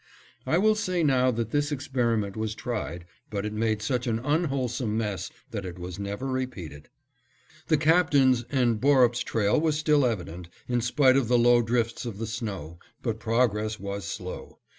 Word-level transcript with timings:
I 0.47 0.57
will 0.57 0.73
say 0.73 1.03
now 1.03 1.29
that 1.29 1.51
this 1.51 1.71
experiment 1.71 2.35
was 2.35 2.55
tried, 2.55 3.05
but 3.29 3.45
it 3.45 3.53
made 3.53 3.83
such 3.83 4.07
an 4.07 4.17
unwholesome 4.17 4.97
mess 4.97 5.29
that 5.51 5.63
it 5.63 5.77
was 5.77 5.99
never 5.99 6.25
repeated. 6.25 6.89
The 7.67 7.77
Captain's 7.77 8.43
and 8.49 8.81
Borup's 8.81 9.19
trail 9.19 9.61
was 9.61 9.77
still 9.77 10.03
evident, 10.03 10.49
in 10.67 10.81
spite 10.81 11.17
of 11.17 11.27
the 11.27 11.37
low 11.37 11.61
drifts 11.61 12.03
of 12.07 12.17
the 12.17 12.25
snow, 12.25 12.79
but 13.03 13.19
progress 13.19 13.79
was 13.79 14.03
slow. 14.03 14.57